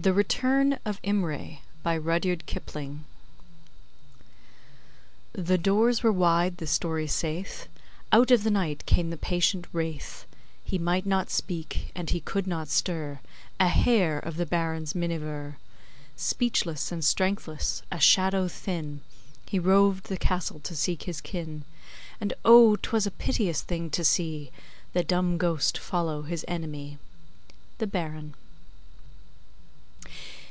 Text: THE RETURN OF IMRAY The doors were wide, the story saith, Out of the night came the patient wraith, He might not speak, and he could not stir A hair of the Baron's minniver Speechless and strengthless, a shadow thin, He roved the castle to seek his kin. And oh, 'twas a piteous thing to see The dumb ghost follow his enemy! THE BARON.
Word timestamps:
THE 0.00 0.12
RETURN 0.12 0.78
OF 0.84 1.00
IMRAY 1.02 1.60
The 1.82 2.38
doors 5.60 6.02
were 6.04 6.12
wide, 6.12 6.56
the 6.58 6.66
story 6.68 7.08
saith, 7.08 7.66
Out 8.12 8.30
of 8.30 8.44
the 8.44 8.50
night 8.52 8.86
came 8.86 9.10
the 9.10 9.16
patient 9.16 9.66
wraith, 9.72 10.24
He 10.62 10.78
might 10.78 11.04
not 11.04 11.30
speak, 11.30 11.90
and 11.96 12.10
he 12.10 12.20
could 12.20 12.46
not 12.46 12.68
stir 12.68 13.18
A 13.58 13.66
hair 13.66 14.20
of 14.20 14.36
the 14.36 14.46
Baron's 14.46 14.94
minniver 14.94 15.56
Speechless 16.14 16.92
and 16.92 17.04
strengthless, 17.04 17.82
a 17.90 17.98
shadow 17.98 18.46
thin, 18.46 19.00
He 19.46 19.58
roved 19.58 20.06
the 20.08 20.16
castle 20.16 20.60
to 20.60 20.76
seek 20.76 21.02
his 21.04 21.20
kin. 21.20 21.64
And 22.20 22.34
oh, 22.44 22.76
'twas 22.76 23.08
a 23.08 23.10
piteous 23.10 23.62
thing 23.62 23.90
to 23.90 24.04
see 24.04 24.52
The 24.92 25.02
dumb 25.02 25.38
ghost 25.38 25.76
follow 25.76 26.22
his 26.22 26.44
enemy! 26.46 26.98
THE 27.78 27.88
BARON. 27.88 28.34